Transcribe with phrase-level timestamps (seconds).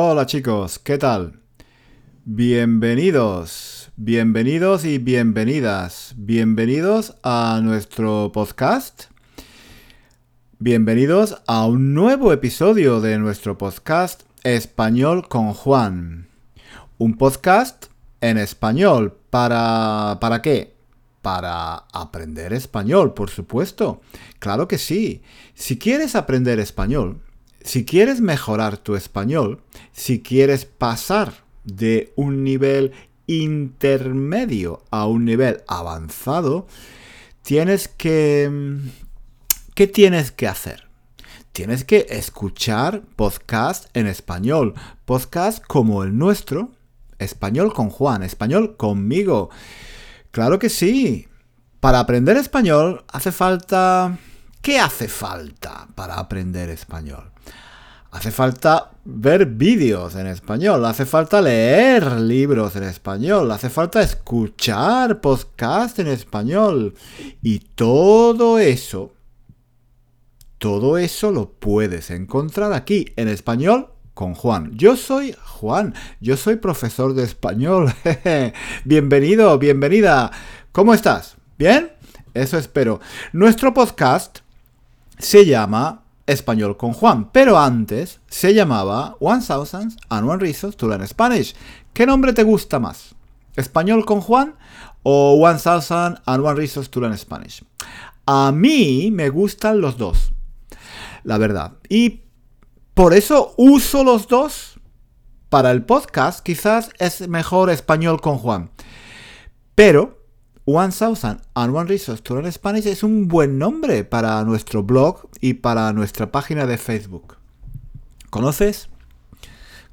[0.00, 1.40] Hola chicos, ¿qué tal?
[2.24, 6.14] Bienvenidos, bienvenidos y bienvenidas.
[6.16, 9.06] Bienvenidos a nuestro podcast.
[10.60, 16.28] Bienvenidos a un nuevo episodio de nuestro podcast Español con Juan.
[16.98, 17.86] Un podcast
[18.20, 19.18] en español.
[19.30, 20.76] ¿Para, ¿Para qué?
[21.22, 24.00] Para aprender español, por supuesto.
[24.38, 25.22] Claro que sí.
[25.54, 27.20] Si quieres aprender español,
[27.68, 29.60] si quieres mejorar tu español,
[29.92, 32.92] si quieres pasar de un nivel
[33.26, 36.66] intermedio a un nivel avanzado,
[37.42, 38.78] tienes que...
[39.74, 40.88] ¿Qué tienes que hacer?
[41.52, 44.72] Tienes que escuchar podcast en español,
[45.04, 46.70] podcast como el nuestro,
[47.18, 49.50] español con Juan, español conmigo.
[50.30, 51.28] Claro que sí.
[51.80, 54.16] Para aprender español hace falta...
[54.62, 57.30] ¿Qué hace falta para aprender español?
[58.10, 65.20] Hace falta ver vídeos en español, hace falta leer libros en español, hace falta escuchar
[65.20, 66.94] podcast en español.
[67.42, 69.12] Y todo eso,
[70.56, 74.72] todo eso lo puedes encontrar aquí en español con Juan.
[74.74, 77.92] Yo soy Juan, yo soy profesor de español.
[78.86, 80.30] Bienvenido, bienvenida.
[80.72, 81.36] ¿Cómo estás?
[81.58, 81.92] ¿Bien?
[82.32, 83.00] Eso espero.
[83.34, 84.38] Nuestro podcast
[85.18, 90.86] se llama Español con Juan, pero antes se llamaba One Thousand and One Reasons to
[90.86, 91.56] Learn Spanish.
[91.94, 93.14] ¿Qué nombre te gusta más?
[93.56, 94.54] ¿Español con Juan
[95.02, 97.64] o One Thousand and One Reasons to Learn Spanish?
[98.26, 100.32] A mí me gustan los dos,
[101.24, 101.72] la verdad.
[101.88, 102.24] Y
[102.92, 104.74] por eso uso los dos.
[105.48, 108.70] Para el podcast quizás es mejor Español con Juan.
[109.74, 110.17] Pero
[110.70, 115.26] One Thousand and One Resource to Learn Spanish es un buen nombre para nuestro blog
[115.40, 117.38] y para nuestra página de Facebook.
[118.28, 118.90] ¿Conoces?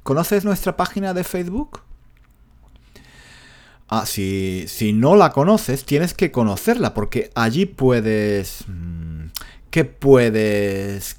[0.02, 1.80] ¿Conoces nuestra página de Facebook?
[3.88, 8.64] Ah, si, si no la conoces, tienes que conocerla porque allí puedes...
[8.68, 9.28] Mm,
[9.70, 11.16] ¿Qué puedes...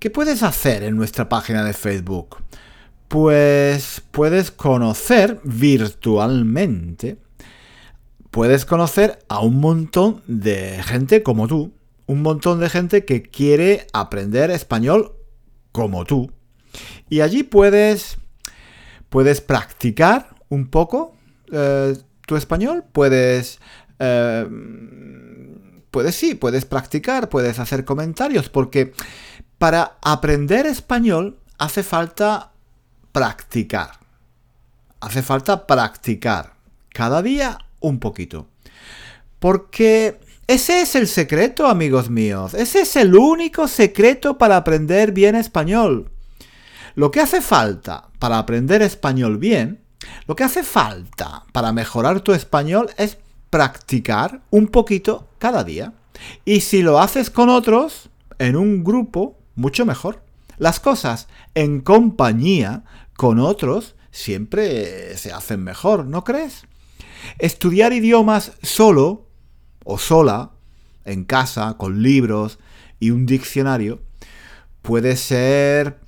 [0.00, 2.38] ¿Qué puedes hacer en nuestra página de Facebook?
[3.06, 7.18] Pues puedes conocer virtualmente
[8.30, 11.72] puedes conocer a un montón de gente como tú.
[12.06, 15.12] Un montón de gente que quiere aprender español
[15.72, 16.32] como tú.
[17.08, 18.16] Y allí puedes,
[19.08, 21.14] puedes practicar un poco
[21.52, 21.96] eh,
[22.26, 22.84] tu español.
[22.92, 23.60] Puedes,
[23.98, 24.46] eh,
[25.90, 28.48] puedes, sí, puedes practicar, puedes hacer comentarios.
[28.48, 28.92] Porque
[29.58, 32.52] para aprender español hace falta
[33.12, 33.98] practicar.
[35.00, 36.54] Hace falta practicar.
[36.88, 38.48] Cada día un poquito.
[39.38, 42.54] Porque ese es el secreto, amigos míos.
[42.54, 46.10] Ese es el único secreto para aprender bien español.
[46.94, 49.80] Lo que hace falta para aprender español bien,
[50.26, 53.18] lo que hace falta para mejorar tu español es
[53.50, 55.92] practicar un poquito cada día.
[56.44, 60.22] Y si lo haces con otros, en un grupo, mucho mejor.
[60.56, 62.84] Las cosas en compañía
[63.16, 66.67] con otros siempre se hacen mejor, ¿no crees?
[67.38, 69.26] Estudiar idiomas solo
[69.84, 70.52] o sola,
[71.04, 72.58] en casa, con libros
[73.00, 74.00] y un diccionario,
[74.82, 75.98] puede ser...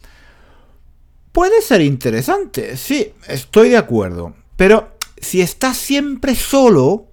[1.33, 4.35] Puede ser interesante, sí, estoy de acuerdo.
[4.57, 7.10] Pero si estás siempre solo,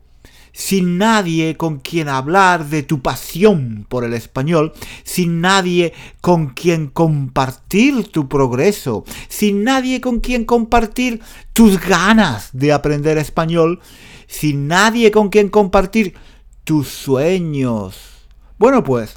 [0.58, 4.74] sin nadie con quien hablar de tu pasión por el español,
[5.04, 11.22] sin nadie con quien compartir tu progreso, sin nadie con quien compartir
[11.54, 13.82] tus ganas de aprender español,
[14.26, 16.16] sin nadie con quien compartir
[16.64, 18.26] tus sueños.
[18.58, 19.16] Bueno, pues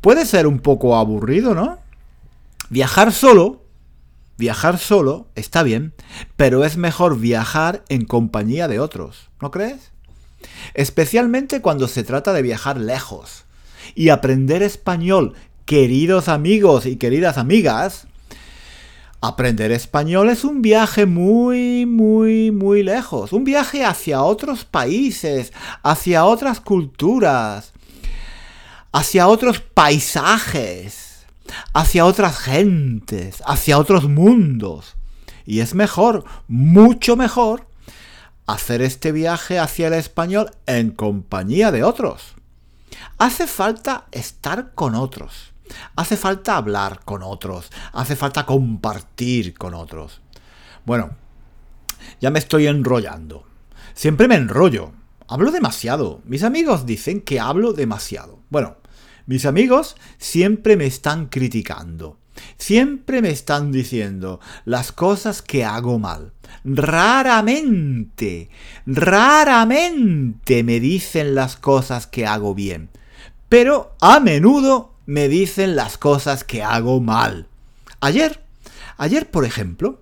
[0.00, 1.78] puede ser un poco aburrido, ¿no?
[2.70, 3.62] Viajar solo,
[4.36, 5.94] viajar solo está bien,
[6.34, 9.92] pero es mejor viajar en compañía de otros, ¿no crees?
[10.74, 13.44] Especialmente cuando se trata de viajar lejos.
[13.94, 18.06] Y aprender español, queridos amigos y queridas amigas,
[19.20, 23.32] aprender español es un viaje muy, muy, muy lejos.
[23.32, 25.52] Un viaje hacia otros países,
[25.82, 27.72] hacia otras culturas,
[28.92, 31.24] hacia otros paisajes,
[31.72, 34.94] hacia otras gentes, hacia otros mundos.
[35.46, 37.66] Y es mejor, mucho mejor,
[38.46, 42.34] hacer este viaje hacia el español en compañía de otros.
[43.18, 45.52] Hace falta estar con otros.
[45.96, 47.70] Hace falta hablar con otros.
[47.92, 50.20] Hace falta compartir con otros.
[50.84, 51.16] Bueno,
[52.20, 53.46] ya me estoy enrollando.
[53.94, 54.92] Siempre me enrollo.
[55.28, 56.20] Hablo demasiado.
[56.24, 58.40] Mis amigos dicen que hablo demasiado.
[58.50, 58.76] Bueno,
[59.26, 62.18] mis amigos siempre me están criticando.
[62.58, 66.32] Siempre me están diciendo las cosas que hago mal.
[66.64, 68.50] Raramente,
[68.86, 72.88] raramente me dicen las cosas que hago bien.
[73.48, 77.48] Pero a menudo me dicen las cosas que hago mal.
[78.00, 78.42] Ayer,
[78.96, 80.00] ayer por ejemplo,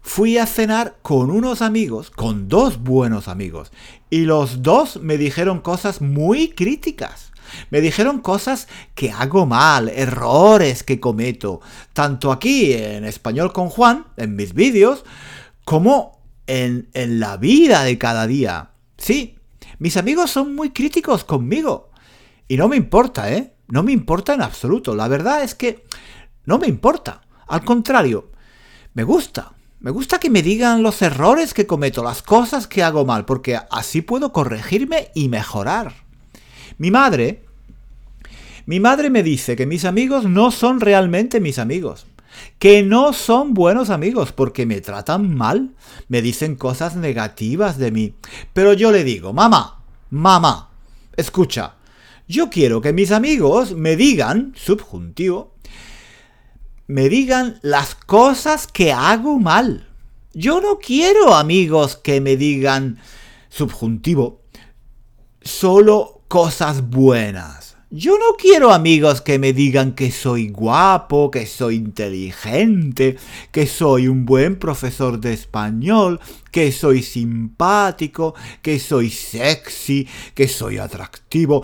[0.00, 3.72] fui a cenar con unos amigos, con dos buenos amigos,
[4.08, 7.32] y los dos me dijeron cosas muy críticas.
[7.70, 11.60] Me dijeron cosas que hago mal, errores que cometo,
[11.92, 15.04] tanto aquí en español con Juan, en mis vídeos,
[15.64, 18.70] como en, en la vida de cada día.
[18.96, 19.38] Sí,
[19.78, 21.90] mis amigos son muy críticos conmigo.
[22.48, 23.54] Y no me importa, ¿eh?
[23.68, 24.94] No me importa en absoluto.
[24.94, 25.84] La verdad es que
[26.44, 27.22] no me importa.
[27.48, 28.30] Al contrario,
[28.94, 29.52] me gusta.
[29.80, 33.58] Me gusta que me digan los errores que cometo, las cosas que hago mal, porque
[33.70, 36.05] así puedo corregirme y mejorar.
[36.78, 37.42] Mi madre,
[38.66, 42.06] mi madre me dice que mis amigos no son realmente mis amigos,
[42.58, 45.74] que no son buenos amigos porque me tratan mal,
[46.08, 48.14] me dicen cosas negativas de mí.
[48.52, 50.70] Pero yo le digo, mamá, mamá,
[51.16, 51.76] escucha,
[52.28, 55.54] yo quiero que mis amigos me digan, subjuntivo,
[56.88, 59.88] me digan las cosas que hago mal.
[60.34, 62.98] Yo no quiero amigos que me digan,
[63.48, 64.42] subjuntivo,
[65.40, 67.76] solo cosas buenas.
[67.90, 73.16] Yo no quiero amigos que me digan que soy guapo, que soy inteligente,
[73.52, 76.18] que soy un buen profesor de español,
[76.50, 81.62] que soy simpático, que soy sexy, que soy atractivo.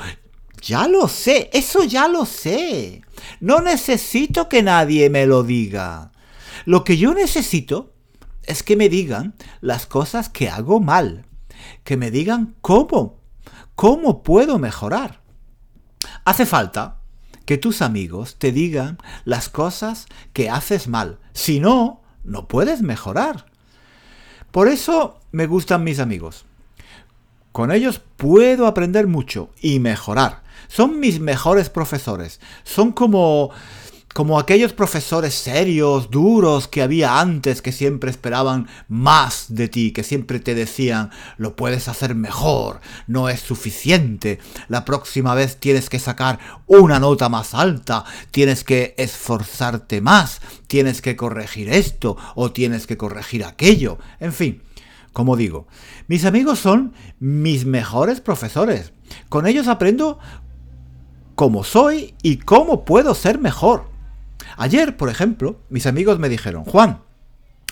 [0.63, 3.03] Ya lo sé, eso ya lo sé.
[3.41, 6.13] No necesito que nadie me lo diga.
[6.67, 7.93] Lo que yo necesito
[8.45, 11.27] es que me digan las cosas que hago mal.
[11.83, 13.22] Que me digan cómo.
[13.75, 15.21] ¿Cómo puedo mejorar?
[16.25, 16.99] Hace falta
[17.45, 21.19] que tus amigos te digan las cosas que haces mal.
[21.33, 23.47] Si no, no puedes mejorar.
[24.51, 26.45] Por eso me gustan mis amigos.
[27.53, 30.43] Con ellos puedo aprender mucho y mejorar.
[30.69, 32.41] Son mis mejores profesores.
[32.65, 33.51] Son como
[34.13, 40.05] como aquellos profesores serios, duros que había antes que siempre esperaban más de ti, que
[40.05, 44.39] siempre te decían, lo puedes hacer mejor, no es suficiente,
[44.69, 51.01] la próxima vez tienes que sacar una nota más alta, tienes que esforzarte más, tienes
[51.01, 54.63] que corregir esto o tienes que corregir aquello, en fin.
[55.13, 55.67] Como digo,
[56.09, 58.95] mis amigos son mis mejores profesores.
[59.29, 60.19] Con ellos aprendo
[61.35, 63.92] cómo soy y cómo puedo ser mejor.
[64.57, 67.03] Ayer, por ejemplo, mis amigos me dijeron, Juan,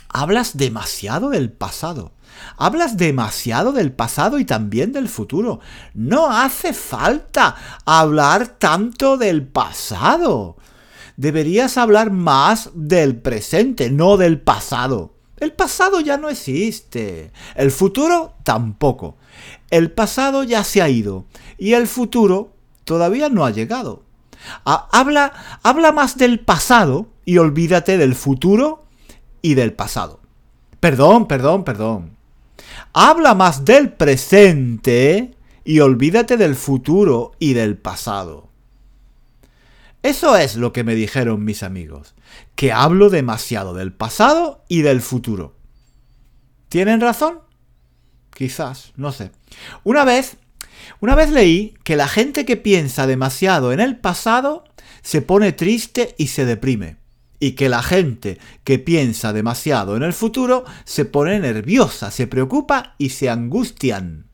[0.09, 2.12] hablas demasiado del pasado.
[2.56, 5.61] Hablas demasiado del pasado y también del futuro.
[5.94, 10.56] No hace falta hablar tanto del pasado.
[11.17, 15.15] Deberías hablar más del presente, no del pasado.
[15.38, 17.33] El pasado ya no existe.
[17.55, 19.17] El futuro tampoco.
[19.71, 21.26] El pasado ya se ha ido.
[21.59, 22.55] Y el futuro
[22.85, 24.05] todavía no ha llegado.
[24.64, 28.84] Habla, habla más del pasado y olvídate del futuro
[29.42, 30.20] y del pasado.
[30.81, 32.16] Perdón, perdón, perdón.
[32.92, 35.34] Habla más del presente
[35.64, 38.48] y olvídate del futuro y del pasado.
[40.02, 42.14] Eso es lo que me dijeron mis amigos,
[42.56, 45.54] que hablo demasiado del pasado y del futuro.
[46.70, 47.40] ¿Tienen razón?
[48.35, 49.32] Quizás, no sé.
[49.85, 50.38] Una vez
[51.00, 54.64] una vez leí que la gente que piensa demasiado en el pasado
[55.02, 56.99] se pone triste y se deprime.
[57.38, 62.94] Y que la gente que piensa demasiado en el futuro se pone nerviosa, se preocupa
[62.99, 64.26] y se angustian.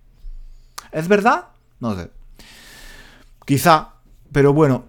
[0.91, 1.47] ¿Es verdad?
[1.79, 2.11] No sé.
[3.45, 3.95] Quizá,
[4.33, 4.87] pero bueno,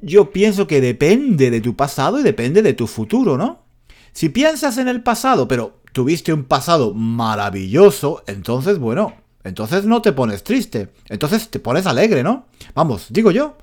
[0.00, 3.64] yo pienso que depende de tu pasado y depende de tu futuro, ¿no?
[4.12, 10.12] Si piensas en el pasado, pero tuviste un pasado maravilloso, entonces, bueno, entonces no te
[10.12, 12.46] pones triste, entonces te pones alegre, ¿no?
[12.74, 13.56] Vamos, digo yo.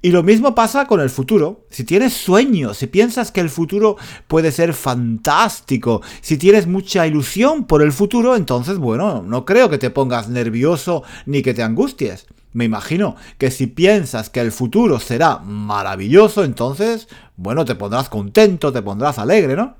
[0.00, 1.66] Y lo mismo pasa con el futuro.
[1.70, 3.96] Si tienes sueños, si piensas que el futuro
[4.28, 9.78] puede ser fantástico, si tienes mucha ilusión por el futuro, entonces, bueno, no creo que
[9.78, 12.26] te pongas nervioso ni que te angusties.
[12.52, 18.72] Me imagino que si piensas que el futuro será maravilloso, entonces, bueno, te pondrás contento,
[18.72, 19.74] te pondrás alegre, ¿no?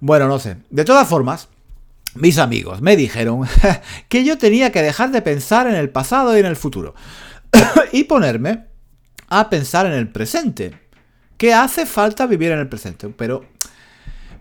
[0.00, 0.56] Bueno, no sé.
[0.70, 1.48] De todas formas,
[2.14, 3.46] mis amigos me dijeron
[4.08, 6.94] que yo tenía que dejar de pensar en el pasado y en el futuro
[7.92, 8.66] y ponerme
[9.28, 10.78] a pensar en el presente.
[11.38, 13.44] Que hace falta vivir en el presente, pero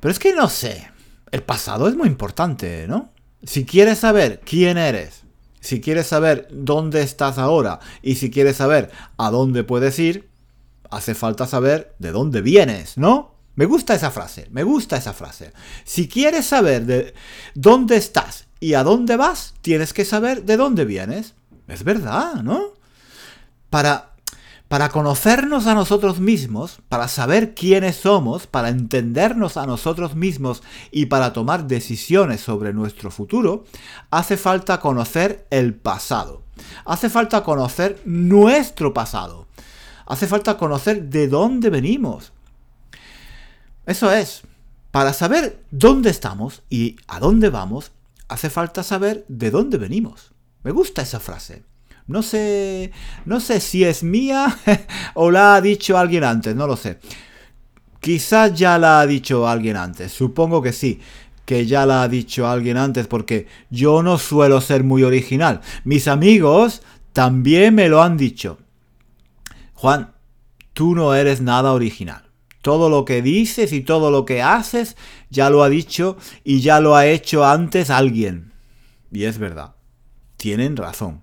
[0.01, 0.91] pero es que no sé.
[1.31, 3.13] El pasado es muy importante, ¿no?
[3.43, 5.23] Si quieres saber quién eres,
[5.61, 10.29] si quieres saber dónde estás ahora y si quieres saber a dónde puedes ir,
[10.89, 13.30] hace falta saber de dónde vienes, ¿no?
[13.61, 15.53] Me gusta esa frase, me gusta esa frase.
[15.83, 17.13] Si quieres saber de
[17.53, 21.35] dónde estás y a dónde vas, tienes que saber de dónde vienes.
[21.67, 22.73] Es verdad, ¿no?
[23.69, 24.13] Para,
[24.67, 31.05] para conocernos a nosotros mismos, para saber quiénes somos, para entendernos a nosotros mismos y
[31.05, 33.65] para tomar decisiones sobre nuestro futuro,
[34.09, 36.41] hace falta conocer el pasado.
[36.83, 39.45] Hace falta conocer nuestro pasado.
[40.07, 42.33] Hace falta conocer de dónde venimos.
[43.85, 44.43] Eso es.
[44.91, 47.91] Para saber dónde estamos y a dónde vamos,
[48.27, 50.31] hace falta saber de dónde venimos.
[50.63, 51.63] Me gusta esa frase.
[52.07, 52.91] No sé,
[53.25, 54.57] no sé si es mía
[55.13, 56.99] o la ha dicho alguien antes, no lo sé.
[57.99, 60.99] Quizás ya la ha dicho alguien antes, supongo que sí,
[61.45, 65.61] que ya la ha dicho alguien antes porque yo no suelo ser muy original.
[65.83, 66.81] Mis amigos
[67.13, 68.57] también me lo han dicho.
[69.73, 70.13] Juan,
[70.73, 72.30] tú no eres nada original.
[72.61, 74.95] Todo lo que dices y todo lo que haces
[75.29, 78.51] ya lo ha dicho y ya lo ha hecho antes alguien.
[79.11, 79.75] Y es verdad.
[80.37, 81.21] Tienen razón.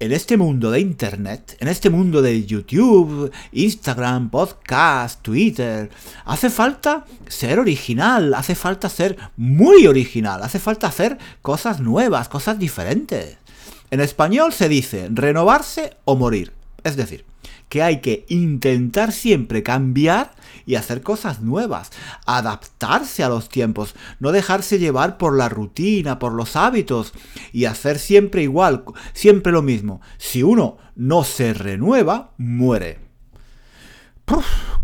[0.00, 5.90] En este mundo de Internet, en este mundo de YouTube, Instagram, podcast, Twitter,
[6.24, 12.60] hace falta ser original, hace falta ser muy original, hace falta hacer cosas nuevas, cosas
[12.60, 13.38] diferentes.
[13.90, 16.52] En español se dice renovarse o morir.
[16.84, 17.24] Es decir,
[17.68, 20.32] que hay que intentar siempre cambiar
[20.66, 21.90] y hacer cosas nuevas,
[22.26, 27.12] adaptarse a los tiempos, no dejarse llevar por la rutina, por los hábitos
[27.52, 30.00] y hacer siempre igual, siempre lo mismo.
[30.18, 32.98] Si uno no se renueva, muere.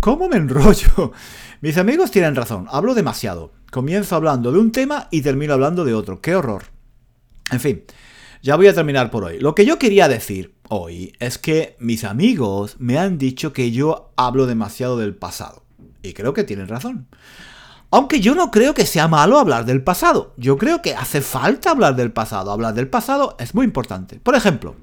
[0.01, 1.13] ¿Cómo me enrollo?
[1.61, 3.53] Mis amigos tienen razón, hablo demasiado.
[3.71, 6.21] Comienzo hablando de un tema y termino hablando de otro.
[6.21, 6.65] ¡Qué horror!
[7.51, 7.85] En fin,
[8.43, 9.39] ya voy a terminar por hoy.
[9.39, 14.13] Lo que yo quería decir hoy es que mis amigos me han dicho que yo
[14.17, 15.63] hablo demasiado del pasado.
[16.03, 17.07] Y creo que tienen razón.
[17.91, 20.35] Aunque yo no creo que sea malo hablar del pasado.
[20.37, 22.51] Yo creo que hace falta hablar del pasado.
[22.51, 24.21] Hablar del pasado es muy importante.
[24.21, 24.75] Por ejemplo,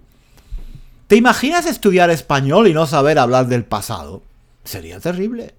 [1.08, 4.22] ¿te imaginas estudiar español y no saber hablar del pasado?
[4.64, 5.56] Sería terrible.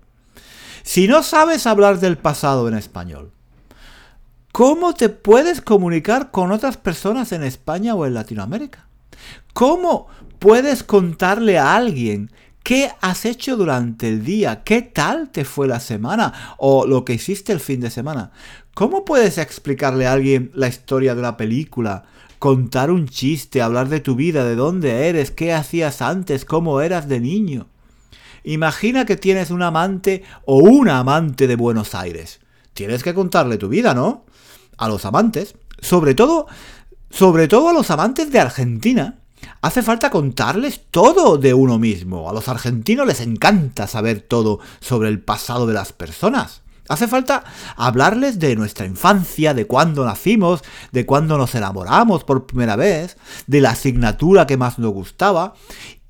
[0.83, 3.33] Si no sabes hablar del pasado en español,
[4.53, 8.87] ¿Cómo te puedes comunicar con otras personas en España o en Latinoamérica?
[9.53, 12.31] ¿Cómo puedes contarle a alguien
[12.63, 14.63] qué has hecho durante el día?
[14.65, 16.55] ¿Qué tal te fue la semana?
[16.59, 18.33] ¿O lo que hiciste el fin de semana?
[18.75, 22.05] ¿Cómo puedes explicarle a alguien la historia de una película?
[22.39, 27.09] Contar un chiste, hablar de tu vida, de dónde eres, qué hacías antes, cómo eras
[27.09, 27.69] de niño.
[28.45, 32.41] Imagina que tienes un amante o una amante de Buenos Aires.
[32.73, 34.25] Tienes que contarle tu vida, ¿no?
[34.79, 36.47] a los amantes, sobre todo,
[37.13, 39.19] sobre todo a los amantes de Argentina,
[39.61, 42.29] hace falta contarles todo de uno mismo.
[42.29, 46.63] A los argentinos les encanta saber todo sobre el pasado de las personas.
[46.89, 47.45] Hace falta
[47.77, 53.61] hablarles de nuestra infancia, de cuándo nacimos, de cuándo nos enamoramos por primera vez, de
[53.61, 55.53] la asignatura que más nos gustaba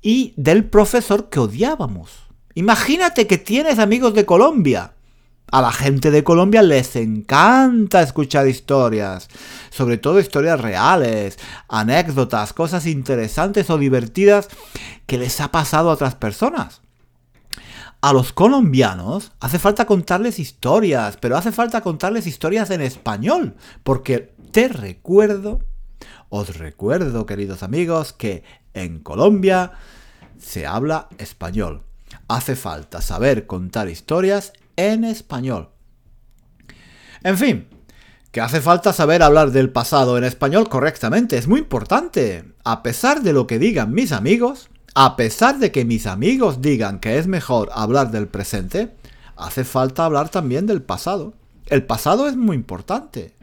[0.01, 2.11] y del profesor que odiábamos.
[2.55, 4.93] Imagínate que tienes amigos de Colombia
[5.53, 9.27] a la gente de Colombia les encanta escuchar historias,
[9.69, 11.37] sobre todo historias reales,
[11.69, 14.47] anécdotas, cosas interesantes o divertidas
[15.05, 16.81] que les ha pasado a otras personas.
[18.01, 24.33] A los colombianos hace falta contarles historias, pero hace falta contarles historias en español, porque
[24.51, 25.59] te recuerdo,
[26.29, 28.43] os recuerdo, queridos amigos, que
[28.73, 29.73] en Colombia
[30.39, 31.83] se habla español.
[32.27, 35.69] Hace falta saber contar historias en español.
[37.23, 37.67] En fin,
[38.31, 42.43] que hace falta saber hablar del pasado en español correctamente, es muy importante.
[42.63, 46.99] A pesar de lo que digan mis amigos, a pesar de que mis amigos digan
[46.99, 48.95] que es mejor hablar del presente,
[49.35, 51.33] hace falta hablar también del pasado.
[51.67, 53.35] El pasado es muy importante.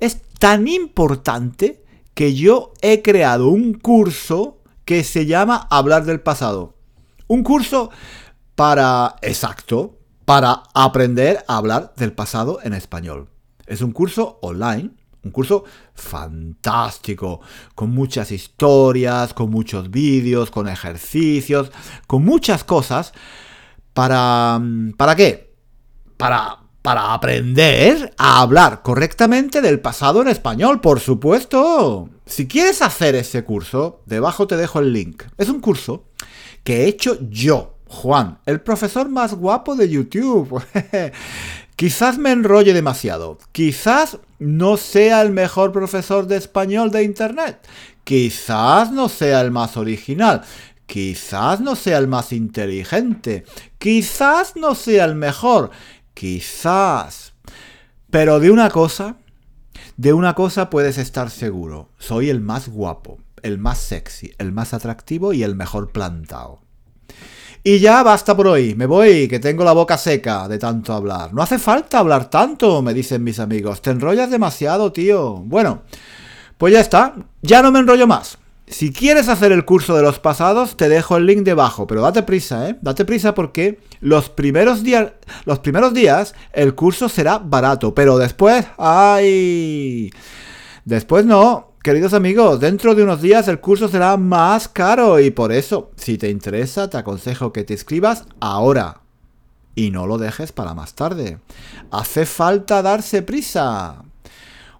[0.00, 1.82] Es tan importante
[2.14, 6.74] que yo he creado un curso que se llama Hablar del pasado.
[7.26, 7.90] Un curso
[8.54, 9.95] para, exacto,
[10.26, 13.28] para aprender a hablar del pasado en español.
[13.66, 14.90] Es un curso online,
[15.22, 15.64] un curso
[15.94, 17.40] fantástico,
[17.76, 21.70] con muchas historias, con muchos vídeos, con ejercicios,
[22.08, 23.12] con muchas cosas.
[23.94, 24.60] ¿Para,
[24.96, 25.54] ¿para qué?
[26.16, 32.10] Para, para aprender a hablar correctamente del pasado en español, por supuesto.
[32.26, 35.22] Si quieres hacer ese curso, debajo te dejo el link.
[35.38, 36.08] Es un curso
[36.64, 40.62] que he hecho yo Juan, el profesor más guapo de YouTube.
[41.76, 43.38] quizás me enrolle demasiado.
[43.52, 47.66] Quizás no sea el mejor profesor de español de Internet.
[48.04, 50.42] Quizás no sea el más original.
[50.86, 53.44] Quizás no sea el más inteligente.
[53.78, 55.70] Quizás no sea el mejor.
[56.14, 57.34] Quizás.
[58.10, 59.16] Pero de una cosa,
[59.96, 61.90] de una cosa puedes estar seguro.
[61.98, 66.65] Soy el más guapo, el más sexy, el más atractivo y el mejor plantado.
[67.68, 71.34] Y ya basta por hoy, me voy, que tengo la boca seca de tanto hablar.
[71.34, 73.82] No hace falta hablar tanto, me dicen mis amigos.
[73.82, 75.38] Te enrollas demasiado, tío.
[75.38, 75.82] Bueno,
[76.58, 78.38] pues ya está, ya no me enrollo más.
[78.68, 82.22] Si quieres hacer el curso de los pasados, te dejo el link debajo, pero date
[82.22, 82.76] prisa, ¿eh?
[82.82, 88.64] Date prisa porque los primeros días, los primeros días el curso será barato, pero después,
[88.78, 90.12] ay,
[90.84, 91.72] después no.
[91.86, 96.18] Queridos amigos, dentro de unos días el curso será más caro y por eso, si
[96.18, 99.02] te interesa, te aconsejo que te inscribas ahora
[99.76, 101.38] y no lo dejes para más tarde.
[101.92, 104.02] Hace falta darse prisa.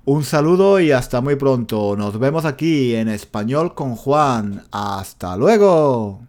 [0.04, 1.94] Un saludo y hasta muy pronto.
[1.96, 4.64] Nos vemos aquí en español con Juan.
[4.72, 6.22] Hasta luego.